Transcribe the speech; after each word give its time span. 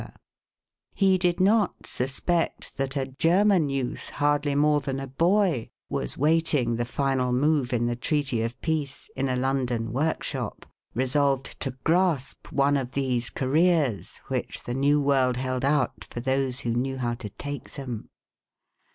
43 0.01 0.01
The 0.01 0.07
Original 0.07 0.47
John 0.47 0.47
Jacob 0.57 0.97
Astor 0.97 1.03
He 1.05 1.17
did 1.19 1.45
not 1.45 1.73
suspect 1.85 2.77
that 2.77 2.97
a 2.97 3.05
German 3.19 3.69
youth, 3.69 4.09
hardly 4.09 4.55
more 4.55 4.81
than 4.81 4.99
a 4.99 5.05
boy, 5.05 5.69
was 5.91 6.17
waiting 6.17 6.75
the 6.77 6.85
final 6.85 7.31
move 7.31 7.71
in 7.71 7.85
the 7.85 7.95
Treaty 7.95 8.41
of 8.41 8.59
Peace, 8.61 9.11
in 9.15 9.29
a 9.29 9.35
London 9.35 9.93
work 9.93 10.23
shop, 10.23 10.65
resolved 10.95 11.59
to 11.59 11.77
grasp 11.83 12.51
one 12.51 12.77
of 12.77 12.93
these 12.93 13.29
careers, 13.29 14.17
which 14.27 14.63
the 14.63 14.73
New 14.73 14.99
World 14.99 15.37
held 15.37 15.63
out 15.63 16.05
for 16.05 16.19
those 16.19 16.61
who 16.61 16.71
knew 16.71 16.97
how 16.97 17.13
to 17.13 17.29
take 17.29 17.73
them. 17.75 18.09